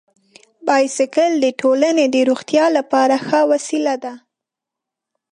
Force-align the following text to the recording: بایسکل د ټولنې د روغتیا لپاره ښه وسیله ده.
بایسکل 0.67 1.31
د 1.43 1.45
ټولنې 1.61 2.05
د 2.13 2.17
روغتیا 2.29 2.65
لپاره 2.77 3.15
ښه 3.27 3.41
وسیله 3.51 3.95
ده. 4.03 4.13